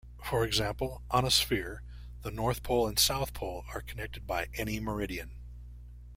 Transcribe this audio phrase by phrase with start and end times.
[0.23, 1.83] For example, on a sphere,
[2.23, 5.35] the north-pole and south-pole are connected by any meridian.